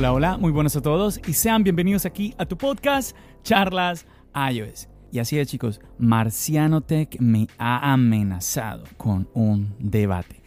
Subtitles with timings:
[0.00, 4.88] Hola, hola, muy buenos a todos y sean bienvenidos aquí a tu podcast Charlas iOS.
[5.12, 10.42] Y así es chicos, Marciano Tech me ha amenazado con un debate.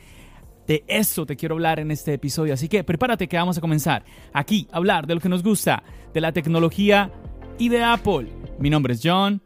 [0.66, 4.04] De eso te quiero hablar en este episodio, así que prepárate que vamos a comenzar
[4.34, 5.84] aquí a hablar de lo que nos gusta,
[6.16, 7.12] de la tecnología
[7.60, 8.30] y de Apple.
[8.58, 9.40] Mi nombre es John.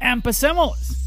[0.00, 1.05] ¡Empecemos!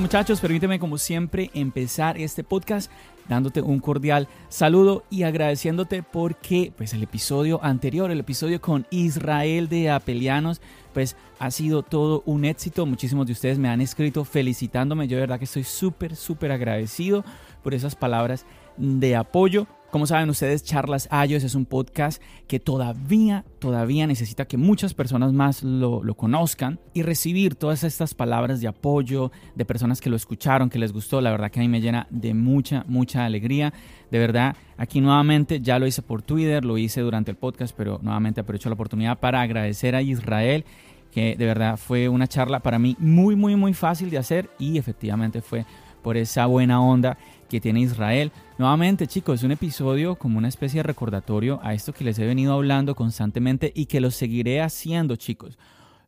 [0.00, 2.88] Muchachos, permíteme como siempre empezar este podcast
[3.28, 9.68] dándote un cordial saludo y agradeciéndote porque pues el episodio anterior, el episodio con Israel
[9.68, 10.60] de Apelianos,
[10.94, 12.86] pues ha sido todo un éxito.
[12.86, 15.08] Muchísimos de ustedes me han escrito felicitándome.
[15.08, 17.24] Yo de verdad que estoy súper, súper agradecido
[17.64, 18.46] por esas palabras
[18.76, 19.66] de apoyo.
[19.90, 25.32] Como saben ustedes, Charlas iOS es un podcast que todavía, todavía necesita que muchas personas
[25.32, 30.16] más lo, lo, conozcan y recibir todas estas palabras de apoyo de personas que lo
[30.16, 31.22] escucharon, que les gustó.
[31.22, 33.72] La verdad que a mí me llena de mucha, mucha alegría.
[34.10, 37.98] De verdad, aquí nuevamente ya lo hice por Twitter, lo hice durante el podcast, pero
[38.02, 40.66] nuevamente aprovecho la oportunidad para agradecer a Israel
[41.10, 44.76] que de verdad fue una charla para mí muy, muy, muy fácil de hacer y
[44.76, 45.64] efectivamente fue
[46.02, 47.18] por esa buena onda
[47.48, 48.32] que tiene Israel.
[48.58, 52.26] Nuevamente, chicos, es un episodio como una especie de recordatorio a esto que les he
[52.26, 55.58] venido hablando constantemente y que lo seguiré haciendo, chicos.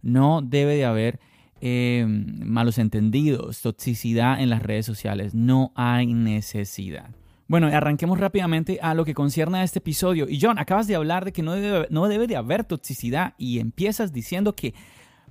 [0.02, 1.20] No debe de haber
[1.60, 5.34] eh, malos entendidos, toxicidad en las redes sociales.
[5.34, 7.10] No hay necesidad.
[7.48, 10.28] Bueno, arranquemos rápidamente a lo que concierne a este episodio.
[10.28, 13.58] Y John, acabas de hablar de que no debe, no debe de haber toxicidad y
[13.58, 14.72] empiezas diciendo que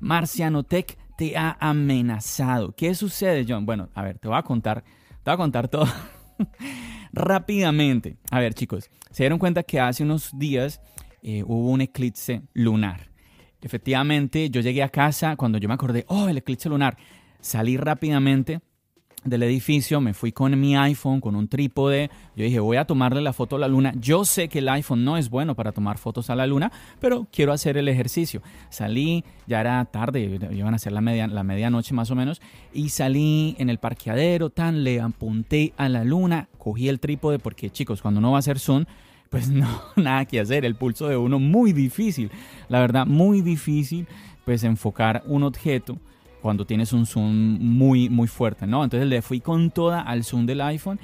[0.01, 2.73] Marciano Tech te ha amenazado.
[2.73, 3.65] ¿Qué sucede, John?
[3.65, 4.85] Bueno, a ver, te voy a contar
[5.21, 5.85] te a contar todo
[7.11, 8.15] rápidamente.
[8.31, 10.79] A ver, chicos, se dieron cuenta que hace unos días
[11.21, 13.09] eh, hubo un eclipse lunar.
[13.61, 16.97] Efectivamente, yo llegué a casa cuando yo me acordé, oh, el eclipse lunar.
[17.41, 18.61] Salí rápidamente
[19.23, 22.09] del edificio, me fui con mi iPhone, con un trípode.
[22.35, 23.93] Yo dije, voy a tomarle la foto a la luna.
[23.99, 27.27] Yo sé que el iPhone no es bueno para tomar fotos a la luna, pero
[27.31, 28.41] quiero hacer el ejercicio.
[28.69, 32.41] Salí, ya era tarde, iban a ser la, media, la medianoche más o menos,
[32.73, 37.69] y salí en el parqueadero, tan, le apunté a la luna, cogí el trípode, porque
[37.69, 38.85] chicos, cuando uno va a hacer zoom,
[39.29, 42.31] pues no, nada que hacer, el pulso de uno muy difícil,
[42.69, 44.07] la verdad, muy difícil,
[44.45, 45.97] pues enfocar un objeto
[46.41, 48.83] cuando tienes un zoom muy, muy fuerte, ¿no?
[48.83, 50.99] Entonces le fui con toda al zoom del iPhone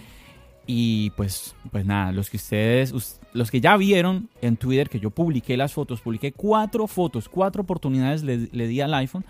[0.67, 5.11] y pues, pues nada, los que ustedes, los que ya vieron en Twitter que yo
[5.11, 9.25] publiqué las fotos, publiqué cuatro fotos, cuatro oportunidades le, di al iPhone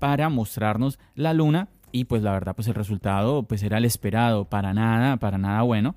[0.00, 4.46] para mostrarnos la luna y pues la verdad pues el resultado pues era el esperado,
[4.46, 5.94] para nada, para nada bueno.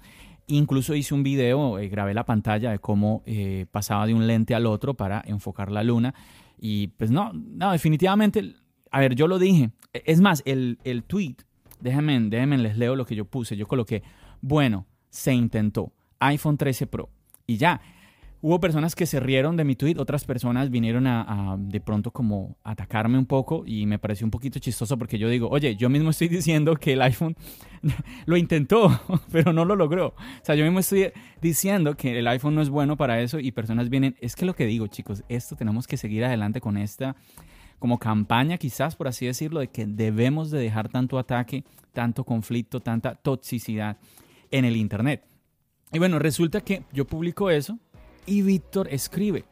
[0.49, 4.55] Incluso hice un video, eh, grabé la pantalla de cómo eh, pasaba de un lente
[4.55, 6.13] al otro para enfocar la luna
[6.59, 8.53] y pues no, no, definitivamente
[8.91, 9.71] a ver, yo lo dije.
[9.93, 11.35] E, es más, el, el tweet,
[11.79, 13.57] déjenme, déjenme, les leo lo que yo puse.
[13.57, 14.03] Yo coloqué,
[14.41, 15.91] bueno, se intentó.
[16.19, 17.09] iPhone 13 Pro.
[17.45, 17.81] Y ya.
[18.39, 22.55] Hubo personas que se rieron de mi tweet, otras personas vinieron a, de pronto como
[22.63, 26.11] atacarme un poco y me pareció un poquito chistoso porque yo digo, oye, yo mismo
[26.11, 27.35] estoy diciendo que el iPhone
[28.27, 28.91] lo intentó,
[29.31, 30.09] pero no lo logró.
[30.09, 31.11] O sea, yo mismo estoy
[31.41, 34.53] diciendo que el iPhone no es bueno para eso y personas vienen, es que lo
[34.53, 37.15] que digo, chicos, esto tenemos que seguir adelante con esta
[37.79, 41.63] como campaña quizás, por así decirlo, de que debemos de dejar tanto ataque,
[41.93, 43.97] tanto conflicto, tanta toxicidad
[44.51, 45.23] en el Internet.
[45.91, 47.79] Y bueno, resulta que yo publico eso
[48.25, 49.45] y Víctor escribe,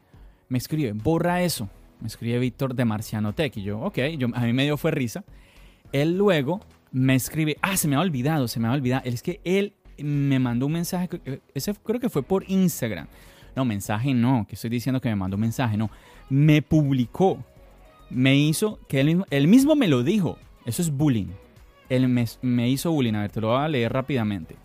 [0.49, 1.69] me escribe, borra eso.
[2.01, 4.91] Me escribe Víctor de Marciano Tech y yo, ok, yo, a mí me dio fue
[4.91, 5.23] risa.
[5.93, 6.59] Él luego
[6.91, 9.03] me escribe, ah, se me ha olvidado, se me ha olvidado.
[9.05, 11.09] Es que él me mandó un mensaje,
[11.53, 13.07] ese creo que fue por Instagram.
[13.55, 15.89] No, mensaje no, que estoy diciendo que me mandó un mensaje, no.
[16.29, 17.43] Me publicó
[18.09, 21.27] me hizo, que él mismo, mismo me lo dijo, eso es bullying.
[21.89, 24.55] Él me, hizo bullying, a ver, te lo voy a leer rápidamente.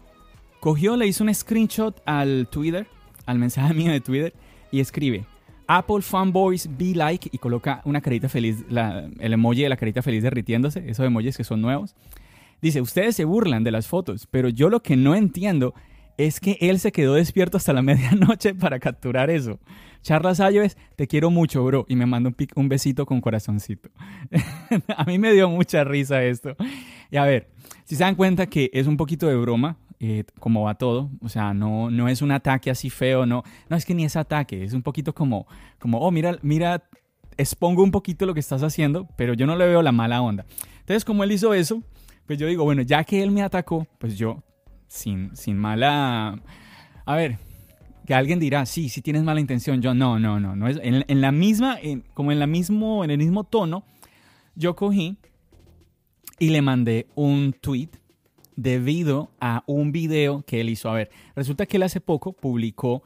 [0.60, 2.86] Cogió, le hizo un screenshot al Twitter,
[3.26, 4.32] al mensaje mío de Twitter,
[4.70, 5.24] y escribe,
[5.66, 10.22] Apple fanboys be like y coloca una carita feliz, el emoji de la carita feliz
[10.22, 11.94] derritiéndose, esos emojis que son nuevos.
[12.60, 15.74] Dice, ustedes se burlan de las fotos, pero yo lo que no entiendo
[16.16, 19.58] es que él se quedó despierto hasta la medianoche para capturar eso.
[20.02, 21.84] Charlas Ayves, te quiero mucho, bro.
[21.88, 23.90] Y me manda un, un besito con corazoncito.
[24.96, 26.56] a mí me dio mucha risa esto.
[27.10, 27.50] Y a ver,
[27.84, 31.10] si se dan cuenta que es un poquito de broma, eh, como va todo.
[31.20, 34.16] O sea, no, no es un ataque así feo, no, no es que ni es
[34.16, 35.46] ataque, es un poquito como,
[35.78, 36.84] como, oh, mira, mira,
[37.36, 40.46] expongo un poquito lo que estás haciendo, pero yo no le veo la mala onda.
[40.80, 41.82] Entonces, como él hizo eso,
[42.26, 44.42] pues yo digo, bueno, ya que él me atacó, pues yo,
[44.88, 46.40] sin, sin mala...
[47.04, 47.38] A ver,
[48.06, 49.82] que alguien dirá, sí, sí tienes mala intención.
[49.82, 51.78] Yo, no, no, no, no es en, la misma,
[52.14, 53.84] como en la mismo, en el mismo tono,
[54.54, 55.16] yo cogí
[56.38, 57.90] y le mandé un tweet
[58.56, 60.90] debido a un video que él hizo.
[60.90, 63.02] A ver, resulta que él hace poco publicó,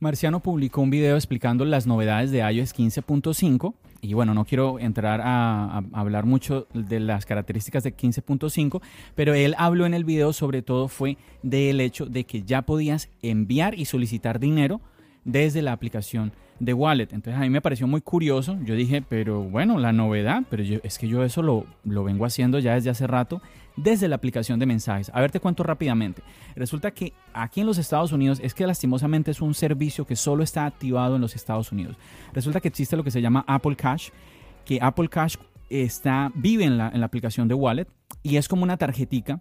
[0.00, 3.74] Marciano publicó un video explicando las novedades de iOS 15.5.
[4.04, 8.82] Y bueno, no quiero entrar a, hablar mucho de las características de 15.5,
[9.14, 13.08] pero él habló en el video sobre todo fue del hecho de que ya podías
[13.22, 14.80] enviar y solicitar dinero
[15.24, 17.12] desde la aplicación de Wallet.
[17.12, 18.58] Entonces a mí me pareció muy curioso.
[18.64, 22.24] Yo dije, pero bueno, la novedad, pero yo, es que yo eso lo, lo vengo
[22.24, 23.40] haciendo ya desde hace rato
[23.76, 25.10] desde la aplicación de mensajes.
[25.14, 26.22] A ver, te cuento rápidamente.
[26.54, 30.42] Resulta que aquí en los Estados Unidos es que lastimosamente es un servicio que solo
[30.42, 31.96] está activado en los Estados Unidos.
[32.32, 34.10] Resulta que existe lo que se llama Apple Cash,
[34.64, 35.36] que Apple Cash
[35.70, 37.88] está, vive en la, en la aplicación de Wallet
[38.22, 39.40] y es como una tarjetica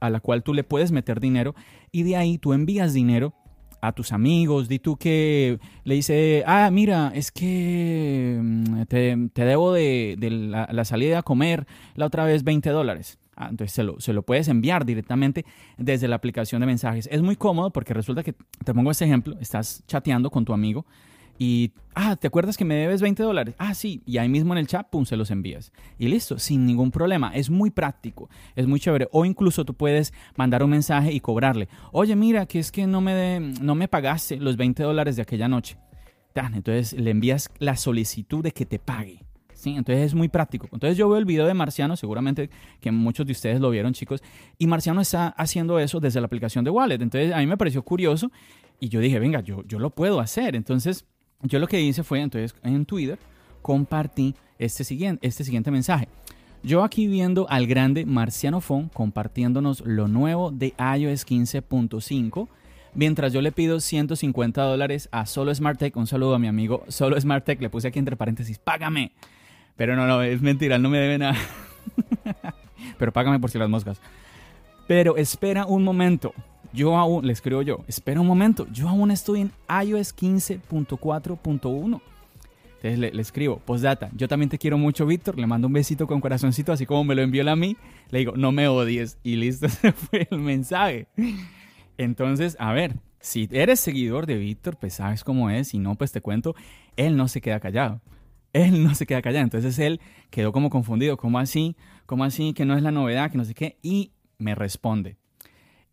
[0.00, 1.54] a la cual tú le puedes meter dinero
[1.90, 3.34] y de ahí tú envías dinero
[3.80, 9.72] a tus amigos, di tú que le dice, ah, mira, es que mm, te, debo
[9.72, 11.66] de, la, salida a comer
[11.96, 13.18] la otra vez 20 dólares.
[13.36, 15.46] Ah, entonces se lo, se lo, puedes enviar directamente
[15.78, 17.08] desde la aplicación de mensajes.
[17.10, 18.34] Es muy cómodo porque resulta que,
[18.64, 20.84] te pongo este ejemplo, estás chateando con tu amigo
[21.38, 23.54] y, ah, ¿te acuerdas que me debes 20 dólares?
[23.58, 25.72] Ah, sí, y ahí mismo en el chat, pum, se los envías.
[25.98, 27.32] Y listo, sin ningún problema.
[27.34, 29.08] Es muy práctico, es muy chévere.
[29.12, 31.68] O incluso tú puedes mandar un mensaje y cobrarle.
[31.90, 35.48] Oye, mira, que es que no me, no me pagaste los 20 dólares de aquella
[35.48, 35.78] noche.
[36.34, 39.24] Entonces le envías la solicitud de que te pague.
[39.70, 40.68] Entonces es muy práctico.
[40.72, 42.50] Entonces yo veo el video de Marciano, seguramente
[42.80, 44.22] que muchos de ustedes lo vieron, chicos,
[44.58, 47.00] y Marciano está haciendo eso desde la aplicación de Wallet.
[47.00, 48.30] Entonces a mí me pareció curioso
[48.80, 50.56] y yo dije, venga, yo, yo lo puedo hacer.
[50.56, 51.04] Entonces
[51.42, 53.18] yo lo que hice fue, entonces en Twitter,
[53.62, 56.08] compartí este siguiente, este siguiente mensaje.
[56.64, 62.48] Yo aquí viendo al grande Marciano Fon compartiéndonos lo nuevo de iOS 15.5
[62.94, 65.96] mientras yo le pido 150 dólares a Solo Smart Tech.
[65.96, 67.60] Un saludo a mi amigo Solo Smart Tech.
[67.60, 69.12] Le puse aquí entre paréntesis, págame.
[69.76, 71.36] Pero no, no, es mentira, no me debe nada.
[72.98, 74.00] Pero págame por si las moscas.
[74.86, 76.32] Pero espera un momento.
[76.72, 78.66] Yo aún, le escribo yo, espera un momento.
[78.72, 82.00] Yo aún estoy en iOS 15.4.1.
[82.76, 85.38] Entonces le, le, escribo, postdata, yo también te quiero mucho, Víctor.
[85.38, 87.76] Le mando un besito con corazoncito, así como me lo envió a mí.
[88.10, 89.18] Le digo, no me odies.
[89.22, 91.06] Y listo, se fue el mensaje.
[91.98, 95.68] Entonces, a ver, si eres seguidor de Víctor, pues sabes cómo es.
[95.68, 96.54] Si no, pues te cuento,
[96.96, 98.00] él no se queda callado
[98.52, 99.44] él no se queda callado.
[99.44, 100.00] Entonces él
[100.30, 101.76] quedó como confundido, ¿cómo así?
[102.06, 102.52] ¿Cómo así?
[102.52, 103.78] Que no es la novedad, que no sé qué.
[103.82, 105.16] Y me responde,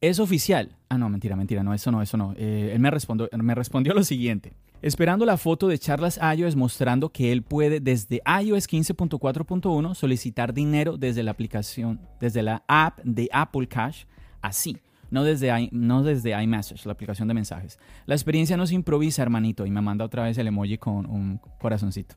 [0.01, 0.75] ¿es oficial?
[0.89, 2.33] Ah, no, mentira, mentira, no, eso no, eso no.
[2.37, 4.53] Eh, él me respondió, me respondió lo siguiente.
[4.81, 10.97] Esperando la foto de Charlas iOS mostrando que él puede desde iOS 15.4.1 solicitar dinero
[10.97, 14.05] desde la aplicación, desde la app de Apple Cash,
[14.41, 14.77] así
[15.11, 17.79] no desde, no desde iMessage, la aplicación de mensajes.
[18.05, 21.39] La experiencia no se improvisa, hermanito, y me manda otra vez el emoji con un
[21.59, 22.15] corazoncito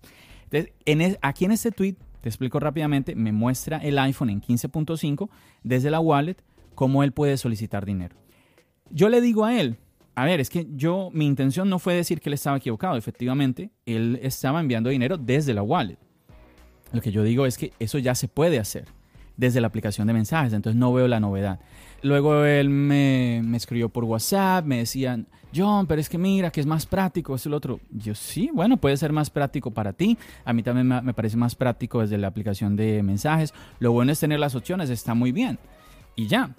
[1.23, 5.29] aquí en este tweet, te explico rápidamente, me muestra el iPhone en 15.5
[5.63, 6.37] desde la wallet,
[6.75, 8.17] cómo él puede solicitar dinero.
[8.91, 9.79] Yo le digo a él,
[10.15, 13.71] a ver, es que yo, mi intención no fue decir que él estaba equivocado, efectivamente,
[13.87, 15.99] él estaba enviando dinero desde la wallet.
[16.93, 18.85] Lo que yo digo es que eso ya se puede hacer
[19.37, 21.61] desde la aplicación de mensajes, entonces no veo la novedad.
[22.03, 26.61] Luego él me, me escribió por WhatsApp, me decían, John, pero es que mira, que
[26.61, 27.81] es más práctico, es el otro.
[27.91, 30.17] Yo sí, bueno, puede ser más práctico para ti.
[30.45, 33.53] A mí también me, parece más práctico desde la aplicación de mensajes.
[33.79, 35.59] Lo bueno es tener las opciones, está muy bien.
[36.17, 36.51] Y ya.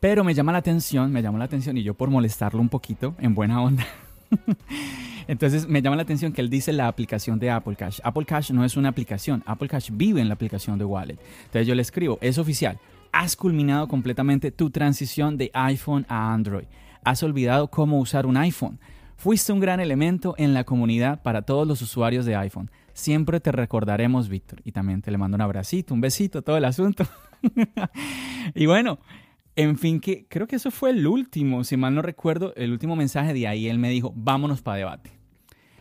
[0.00, 3.14] Pero me llama la atención, me llama la atención y yo por molestarlo un poquito,
[3.18, 3.86] en buena onda.
[5.30, 8.00] Entonces me llama la atención que él dice la aplicación de Apple Cash.
[8.02, 11.18] Apple Cash no es una aplicación, Apple Cash vive en la aplicación de Wallet.
[11.44, 12.78] Entonces yo le escribo, es oficial,
[13.12, 16.64] has culminado completamente tu transición de iPhone a Android
[17.04, 18.78] has olvidado cómo usar un iPhone.
[19.16, 22.70] Fuiste un gran elemento en la comunidad para todos los usuarios de iPhone.
[22.92, 24.60] Siempre te recordaremos, Víctor.
[24.64, 27.04] Y también te le mando un abracito, un besito, todo el asunto.
[28.54, 28.98] y bueno,
[29.56, 32.96] en fin, que creo que eso fue el último, si mal no recuerdo, el último
[32.96, 33.68] mensaje de ahí.
[33.68, 35.19] Él me dijo, vámonos para debate.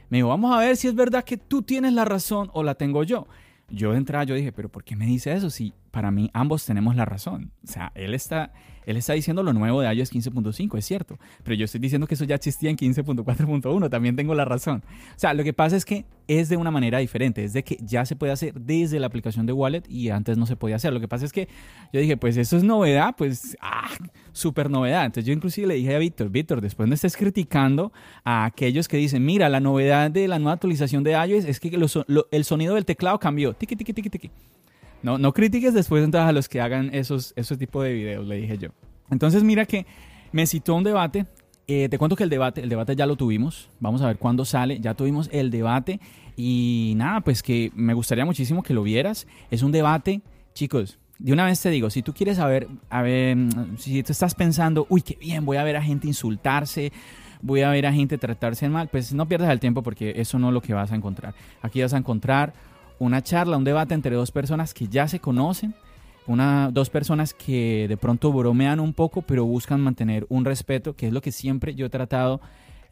[0.09, 2.75] Me dijo, vamos a ver si es verdad que tú tienes la razón o la
[2.75, 3.27] tengo yo.
[3.69, 6.65] Yo de entrada yo dije, pero ¿por qué me dice eso si para mí ambos
[6.65, 7.51] tenemos la razón?
[7.63, 8.51] O sea, él está,
[8.85, 12.15] él está diciendo lo nuevo de iOS 15.5, es cierto, pero yo estoy diciendo que
[12.15, 14.83] eso ya existía en 15.4.1, también tengo la razón.
[14.87, 17.77] O sea, lo que pasa es que es de una manera diferente, es de que
[17.81, 20.93] ya se puede hacer desde la aplicación de Wallet y antes no se podía hacer.
[20.93, 21.47] Lo que pasa es que
[21.91, 23.89] yo dije, pues eso es novedad, pues, ah,
[24.31, 25.05] súper novedad.
[25.05, 27.91] Entonces yo inclusive le dije a Víctor, Víctor, después no estés criticando
[28.23, 31.69] a aquellos que dicen, mira, la novedad de la nueva actualización de iOS es que
[32.31, 34.31] el sonido del teclado cambió, tiki, tiki, tiki, tiki.
[35.03, 38.35] No, no critiques después entonces a los que hagan esos, esos tipos de videos, le
[38.37, 38.69] dije yo.
[39.09, 39.85] Entonces mira que
[40.31, 41.25] me citó un debate.
[41.67, 43.69] Eh, te cuento que el debate, el debate ya lo tuvimos.
[43.79, 44.79] Vamos a ver cuándo sale.
[44.79, 45.99] Ya tuvimos el debate.
[46.35, 49.27] Y nada, pues que me gustaría muchísimo que lo vieras.
[49.51, 50.21] Es un debate,
[50.53, 50.99] chicos.
[51.17, 53.37] De una vez te digo, si tú quieres saber, a ver,
[53.77, 56.93] si tú estás pensando, uy, qué bien, voy a ver a gente insultarse,
[57.41, 60.47] voy a ver a gente tratarse mal, pues no pierdas el tiempo porque eso no
[60.47, 61.35] es lo que vas a encontrar.
[61.61, 62.53] Aquí vas a encontrar
[62.99, 65.73] una charla, un debate entre dos personas que ya se conocen,
[66.27, 71.07] una, dos personas que de pronto bromean un poco, pero buscan mantener un respeto, que
[71.07, 72.41] es lo que siempre yo he tratado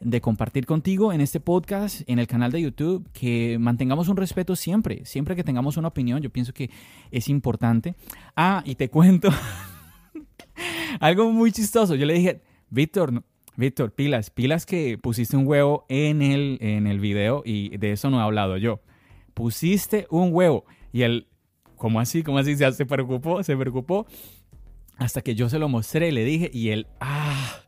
[0.00, 4.56] de compartir contigo en este podcast, en el canal de YouTube, que mantengamos un respeto
[4.56, 6.70] siempre, siempre que tengamos una opinión, yo pienso que
[7.10, 7.94] es importante.
[8.34, 9.28] Ah, y te cuento
[11.00, 13.22] algo muy chistoso, yo le dije, Víctor,
[13.56, 18.08] Víctor, pilas, pilas que pusiste un huevo en el, en el video y de eso
[18.08, 18.80] no he hablado yo
[19.38, 20.64] pusiste un huevo.
[20.92, 21.28] Y él,
[21.76, 22.24] ¿cómo así?
[22.24, 22.56] ¿Cómo así?
[22.56, 24.04] Se preocupó, se preocupó.
[24.96, 27.60] Hasta que yo se lo mostré, le dije, y él, ah.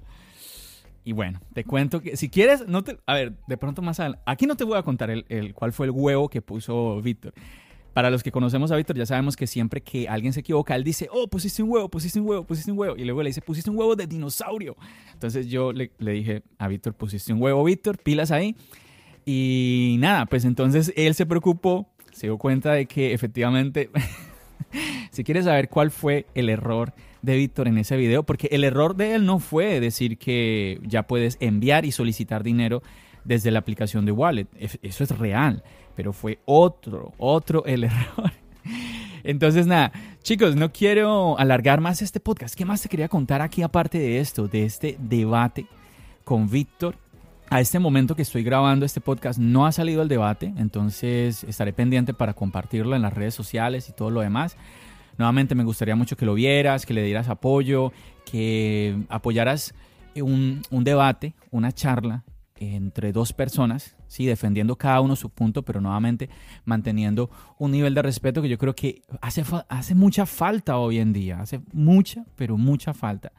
[1.05, 4.21] Y bueno, te cuento que si quieres, no te, a ver, de pronto más adelante,
[4.27, 7.33] aquí no te voy a contar el, el cuál fue el huevo que puso Víctor.
[7.95, 10.83] Para los que conocemos a Víctor, ya sabemos que siempre que alguien se equivoca, él
[10.83, 12.97] dice, oh, pusiste un huevo, pusiste un huevo, pusiste un huevo.
[12.97, 14.77] Y luego le dice, pusiste un huevo de dinosaurio.
[15.13, 18.57] Entonces yo le, le dije a Víctor, pusiste un huevo, Víctor, pilas ahí.
[19.33, 23.89] Y nada, pues entonces él se preocupó, se dio cuenta de que efectivamente,
[25.13, 28.97] si quieres saber cuál fue el error de Víctor en ese video, porque el error
[28.97, 32.83] de él no fue decir que ya puedes enviar y solicitar dinero
[33.23, 34.49] desde la aplicación de Wallet,
[34.83, 35.63] eso es real,
[35.95, 38.33] pero fue otro, otro el error.
[39.23, 39.93] Entonces, nada,
[40.25, 42.57] chicos, no quiero alargar más este podcast.
[42.57, 45.67] ¿Qué más te quería contar aquí aparte de esto, de este debate
[46.25, 46.97] con Víctor?
[47.53, 51.73] A este momento que estoy grabando este podcast no ha salido el debate, entonces estaré
[51.73, 54.57] pendiente para compartirlo en las redes sociales y todo lo demás.
[55.19, 57.93] Nuevamente me gustaría mucho que lo vieras, que le dieras apoyo,
[58.25, 59.75] que apoyaras
[60.15, 62.23] un, debate, una charla
[62.55, 66.31] entre dos personas, sí, defendiendo cada uno su punto, pero nuevamente
[66.65, 71.13] manteniendo un nivel de respeto que yo creo que hace, hace mucha falta hoy en
[71.13, 73.33] día, hace mucha, pero mucha falta.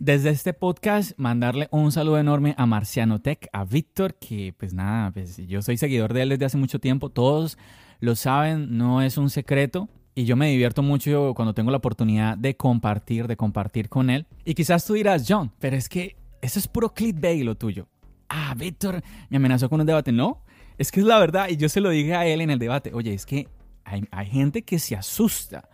[0.00, 5.10] Desde este podcast, mandarle un saludo enorme a Marciano Tech, a Víctor, que pues nada,
[5.10, 7.58] pues yo soy seguidor de él desde hace mucho tiempo, todos
[7.98, 9.90] lo saben, no es un secreto.
[10.14, 14.26] Y yo me divierto mucho cuando tengo la oportunidad de compartir, de compartir con él.
[14.46, 17.86] Y quizás tú dirás, John, pero es que eso es puro clickbait lo tuyo.
[18.30, 20.12] Ah, Víctor me amenazó con un debate.
[20.12, 20.42] No,
[20.78, 21.50] es que es la verdad.
[21.50, 22.94] Y yo se lo dije a él en el debate.
[22.94, 23.48] Oye, es que
[23.84, 25.68] hay, hay gente que se asusta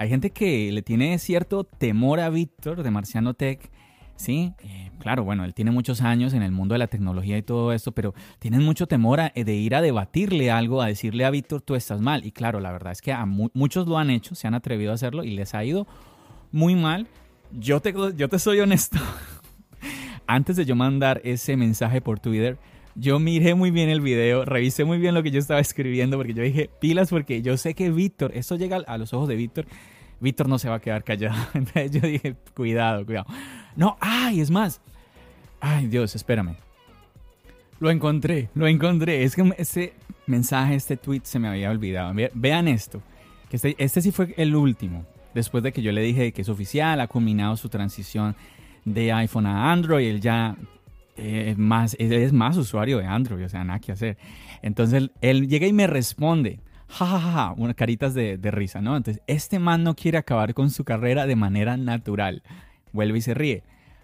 [0.00, 3.70] hay gente que le tiene cierto temor a Víctor de Marciano Tech.
[4.16, 7.42] Sí, eh, claro, bueno, él tiene muchos años en el mundo de la tecnología y
[7.42, 11.30] todo esto, pero tienen mucho temor eh, de ir a debatirle algo, a decirle a
[11.30, 12.24] Víctor, tú estás mal.
[12.24, 14.94] Y claro, la verdad es que a muchos lo han hecho, se han atrevido a
[14.94, 15.86] hacerlo y les ha ido
[16.50, 17.06] muy mal.
[17.52, 18.96] Yo te, yo te soy honesto.
[20.26, 22.56] Antes de yo mandar ese mensaje por Twitter,
[23.00, 26.34] yo miré muy bien el video, revisé muy bien lo que yo estaba escribiendo, porque
[26.34, 29.66] yo dije, pilas, porque yo sé que Víctor, esto llega a los ojos de Víctor,
[30.20, 31.36] Víctor no se va a quedar callado.
[31.54, 33.26] Entonces yo dije, cuidado, cuidado.
[33.74, 34.82] No, ay, es más.
[35.60, 36.56] Ay, Dios, espérame.
[37.78, 39.24] Lo encontré, lo encontré.
[39.24, 39.94] Es que ese
[40.26, 42.12] mensaje, este tweet se me había olvidado.
[42.34, 43.02] Vean esto.
[43.48, 45.06] Que este, este sí fue el último.
[45.34, 48.36] Después de que yo le dije que es oficial, ha culminado su transición
[48.84, 50.06] de iPhone a Android.
[50.06, 50.54] Él ya
[51.56, 54.18] más, es más usuario de Android, o sea, nada que hacer.
[54.62, 58.96] Entonces él llega y me responde, jajaja, ja, unas caritas de, de, risa, ¿no?
[58.96, 62.42] Entonces, este man no quiere acabar con su carrera de manera natural.
[62.92, 63.62] Vuelve y se ríe.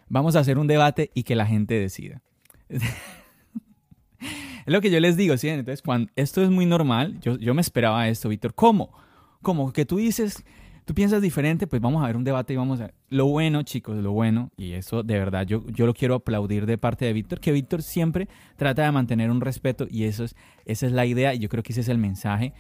[0.08, 2.22] Vamos a hacer un debate y que la gente decida.
[2.68, 2.82] es
[4.66, 5.48] lo que yo les digo, ¿sí?
[5.48, 8.54] Entonces, cuando esto es muy normal, yo, yo me esperaba esto, Víctor.
[8.54, 8.92] ¿Cómo?
[9.42, 9.72] ¿Cómo?
[9.72, 10.44] Que tú dices
[10.86, 12.90] tú piensas diferente, pues vamos a ver un debate y vamos a.
[13.10, 16.78] Lo bueno, chicos, lo bueno, y eso de verdad yo, yo lo quiero aplaudir de
[16.78, 20.86] parte de Víctor, que Víctor siempre trata de mantener un respeto y eso es, esa
[20.86, 22.54] es la idea y yo creo que ese es el mensaje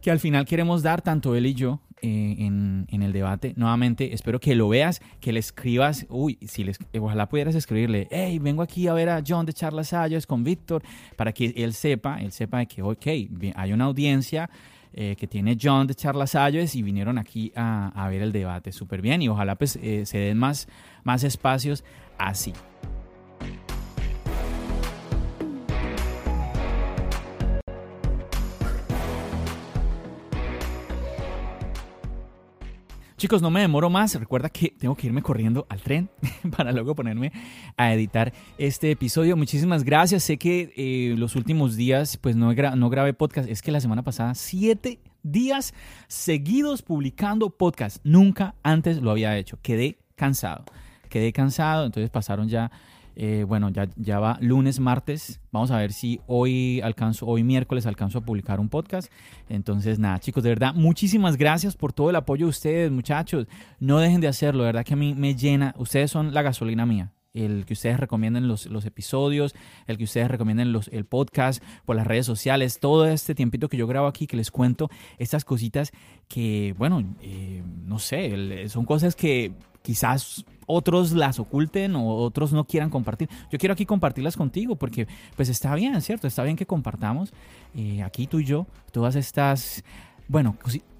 [0.00, 3.54] que al final queremos dar tanto él y yo eh, en, el debate.
[3.56, 8.38] Nuevamente, espero que lo veas, que le escribas, uy, si les, ojalá pudieras escribirle, hey,
[8.38, 10.82] vengo aquí a ver a John de Charlas Ayos con Víctor,
[11.16, 13.06] para que él sepa, él sepa que, ok,
[13.54, 14.48] hay una audiencia
[14.92, 19.02] eh, que tiene John de Charlas Ayos y vinieron aquí a, ver el debate súper
[19.02, 20.68] bien y ojalá pues eh, se den más,
[21.04, 21.84] más espacios
[22.18, 22.52] así.
[33.18, 34.14] Chicos, no me demoro más.
[34.14, 36.08] Recuerda que tengo que irme corriendo al tren
[36.56, 37.32] para luego ponerme
[37.76, 39.36] a editar este episodio.
[39.36, 40.22] Muchísimas gracias.
[40.22, 43.48] Sé que eh, los últimos días pues no, no grabé podcast.
[43.48, 45.74] Es que la semana pasada siete días
[46.06, 47.98] seguidos publicando podcast.
[48.04, 49.58] Nunca antes lo había hecho.
[49.62, 50.64] Quedé cansado.
[51.08, 51.86] Quedé cansado.
[51.86, 52.70] Entonces pasaron ya
[53.20, 55.40] eh, bueno, ya, ya va lunes, martes.
[55.50, 59.10] Vamos a ver si hoy alcanzo, hoy miércoles alcanzo a publicar un podcast.
[59.48, 63.48] Entonces, nada, chicos, de verdad, muchísimas gracias por todo el apoyo de ustedes, muchachos.
[63.80, 65.74] No dejen de hacerlo, de verdad que a mí me llena.
[65.78, 69.54] Ustedes son la gasolina mía el que ustedes recomienden los, los, episodios,
[69.86, 73.76] el que ustedes recomienden los, el podcast por las redes sociales, todo este tiempito que
[73.76, 75.92] yo grabo aquí, que les cuento estas cositas
[76.26, 82.64] que, bueno, eh, no sé, son cosas que quizás otros las oculten o otros no
[82.64, 83.28] quieran compartir.
[83.50, 86.26] Yo quiero aquí compartirlas contigo porque pues está bien, ¿cierto?
[86.26, 87.32] Está bien que compartamos
[87.74, 89.82] eh, aquí tú y yo todas estas,
[90.28, 90.56] bueno,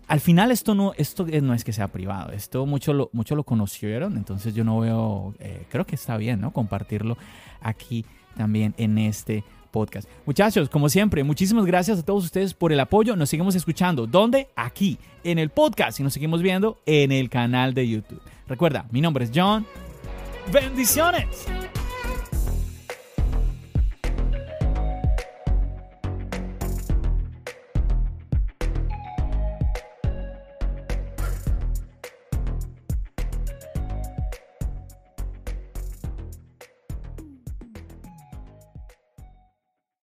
[0.08, 3.44] al final esto no, esto no es que sea privado, esto mucho lo, mucho lo
[3.44, 6.52] conocieron, entonces yo no veo, eh, creo que está bien, ¿no?
[6.52, 7.18] Compartirlo
[7.61, 8.06] aquí
[8.37, 10.08] también en este podcast.
[10.26, 13.16] Muchachos, como siempre, muchísimas gracias a todos ustedes por el apoyo.
[13.16, 14.06] Nos seguimos escuchando.
[14.06, 14.48] ¿Dónde?
[14.56, 16.00] Aquí, en el podcast.
[16.00, 18.20] Y nos seguimos viendo en el canal de YouTube.
[18.46, 19.66] Recuerda, mi nombre es John.
[20.52, 21.46] Bendiciones.